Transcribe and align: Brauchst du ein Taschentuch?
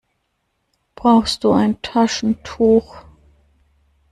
Brauchst 0.95 1.43
du 1.43 1.51
ein 1.51 1.79
Taschentuch? 1.83 2.95